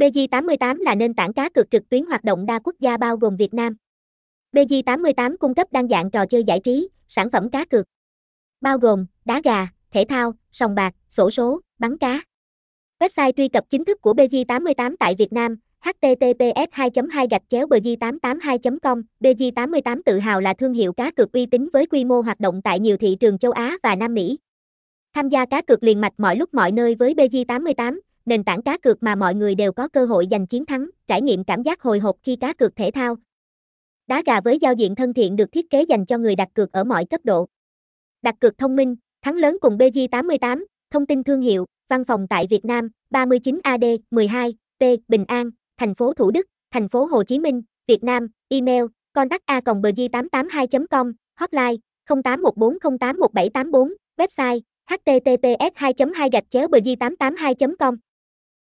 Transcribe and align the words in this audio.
BG88 0.00 0.82
là 0.82 0.94
nền 0.94 1.14
tảng 1.14 1.32
cá 1.32 1.48
cược 1.48 1.70
trực 1.70 1.88
tuyến 1.88 2.04
hoạt 2.06 2.24
động 2.24 2.46
đa 2.46 2.58
quốc 2.58 2.74
gia 2.80 2.96
bao 2.96 3.16
gồm 3.16 3.36
Việt 3.36 3.54
Nam. 3.54 3.76
BG88 4.52 5.36
cung 5.36 5.54
cấp 5.54 5.66
đa 5.70 5.82
dạng 5.90 6.10
trò 6.10 6.26
chơi 6.26 6.44
giải 6.44 6.60
trí, 6.64 6.88
sản 7.08 7.30
phẩm 7.30 7.50
cá 7.50 7.64
cược, 7.64 7.86
bao 8.60 8.78
gồm 8.78 9.06
đá 9.24 9.40
gà, 9.44 9.66
thể 9.90 10.04
thao, 10.08 10.32
sòng 10.52 10.74
bạc, 10.74 10.94
sổ 11.08 11.30
số, 11.30 11.60
bắn 11.78 11.98
cá. 11.98 12.20
Website 13.00 13.32
truy 13.32 13.48
cập 13.48 13.64
chính 13.70 13.84
thức 13.84 14.00
của 14.02 14.12
BG88 14.12 14.94
tại 15.00 15.14
Việt 15.14 15.32
Nam 15.32 15.56
https 15.80 16.68
2 16.72 16.90
2 17.10 17.26
gạch 17.30 17.42
chéo 17.48 17.66
bg 17.66 17.96
882 18.00 18.58
com 18.82 19.02
bg 19.20 19.54
88 19.54 20.02
tự 20.02 20.18
hào 20.18 20.40
là 20.40 20.54
thương 20.54 20.72
hiệu 20.72 20.92
cá 20.92 21.10
cược 21.10 21.32
uy 21.32 21.46
tín 21.46 21.68
với 21.72 21.86
quy 21.86 22.04
mô 22.04 22.20
hoạt 22.20 22.40
động 22.40 22.62
tại 22.62 22.80
nhiều 22.80 22.96
thị 22.96 23.16
trường 23.20 23.38
châu 23.38 23.52
Á 23.52 23.76
và 23.82 23.96
Nam 23.96 24.14
Mỹ. 24.14 24.38
Tham 25.14 25.28
gia 25.28 25.46
cá 25.46 25.62
cược 25.62 25.82
liền 25.82 26.00
mạch 26.00 26.12
mọi 26.18 26.36
lúc 26.36 26.54
mọi 26.54 26.72
nơi 26.72 26.94
với 26.94 27.14
bg 27.14 27.44
88 27.48 28.00
nền 28.26 28.44
tảng 28.44 28.62
cá 28.62 28.78
cược 28.78 29.02
mà 29.02 29.14
mọi 29.14 29.34
người 29.34 29.54
đều 29.54 29.72
có 29.72 29.88
cơ 29.88 30.06
hội 30.06 30.26
giành 30.30 30.46
chiến 30.46 30.66
thắng, 30.66 30.90
trải 31.06 31.22
nghiệm 31.22 31.44
cảm 31.44 31.62
giác 31.62 31.82
hồi 31.82 31.98
hộp 31.98 32.16
khi 32.22 32.36
cá 32.36 32.52
cược 32.52 32.76
thể 32.76 32.90
thao. 32.90 33.16
Đá 34.06 34.22
gà 34.26 34.40
với 34.40 34.58
giao 34.58 34.74
diện 34.74 34.94
thân 34.94 35.14
thiện 35.14 35.36
được 35.36 35.52
thiết 35.52 35.70
kế 35.70 35.82
dành 35.82 36.06
cho 36.06 36.18
người 36.18 36.36
đặt 36.36 36.48
cược 36.54 36.72
ở 36.72 36.84
mọi 36.84 37.04
cấp 37.04 37.20
độ. 37.24 37.46
Đặt 38.22 38.34
cược 38.40 38.58
thông 38.58 38.76
minh, 38.76 38.96
thắng 39.22 39.36
lớn 39.36 39.58
cùng 39.60 39.78
BG88, 39.78 40.64
thông 40.90 41.06
tin 41.06 41.24
thương 41.24 41.40
hiệu, 41.40 41.66
văn 41.88 42.04
phòng 42.04 42.26
tại 42.30 42.46
Việt 42.50 42.64
Nam, 42.64 42.88
39 43.10 43.60
AD 43.62 43.84
12 44.10 44.54
P 44.80 44.84
Bình 45.08 45.24
An, 45.28 45.50
thành 45.78 45.94
phố 45.94 46.12
Thủ 46.12 46.30
Đức, 46.30 46.46
thành 46.70 46.88
phố 46.88 47.04
Hồ 47.04 47.24
Chí 47.24 47.38
Minh, 47.38 47.62
Việt 47.86 48.04
Nam, 48.04 48.28
email 48.48 48.84
contact@bg882.com, 49.12 51.12
hotline 51.36 51.76
0814081784, 52.08 53.94
website 54.16 54.60
https 54.90 55.70
2 55.74 55.94
2 56.14 56.28
gạch 56.32 56.44
chéo 56.50 56.68
bg882 56.68 57.74
com 57.78 57.96